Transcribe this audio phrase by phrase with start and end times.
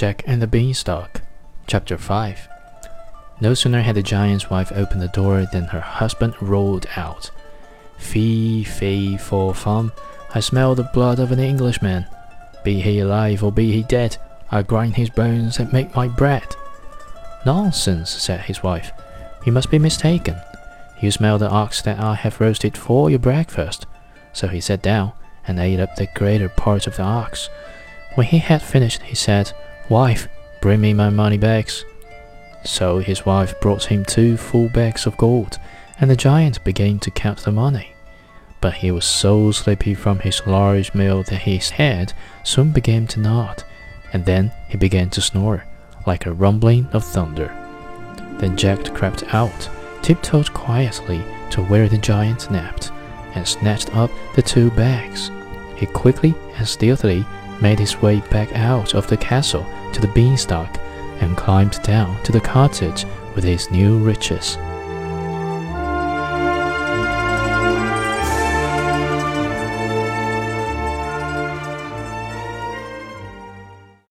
[0.00, 1.20] Jack and the Beanstalk,
[1.66, 2.48] Chapter 5
[3.42, 7.30] No sooner had the giant's wife opened the door than her husband rolled out.
[7.98, 9.92] Fee, fee, for fum,
[10.34, 12.06] I smell the blood of an Englishman.
[12.64, 14.16] Be he alive or be he dead,
[14.50, 16.56] I grind his bones and make my bread.
[17.44, 18.92] Nonsense, said his wife.
[19.44, 20.36] You must be mistaken.
[21.02, 23.84] You smell the ox that I have roasted for your breakfast.
[24.32, 25.12] So he sat down
[25.46, 27.50] and ate up the greater part of the ox.
[28.14, 29.52] When he had finished, he said,
[29.90, 30.28] Wife,
[30.60, 31.84] bring me my money bags.
[32.64, 35.58] So his wife brought him two full bags of gold,
[36.00, 37.92] and the giant began to count the money.
[38.60, 42.12] But he was so sleepy from his large meal that his head
[42.44, 43.64] soon began to nod,
[44.12, 45.64] and then he began to snore,
[46.06, 47.48] like a rumbling of thunder.
[48.38, 49.68] Then Jack crept out,
[50.02, 51.20] tiptoed quietly
[51.50, 52.92] to where the giant napped,
[53.34, 55.32] and snatched up the two bags.
[55.74, 57.26] He quickly and stealthily
[57.60, 60.78] made his way back out of the castle to the beanstalk
[61.20, 64.56] and climbed down to the cottage with his new riches.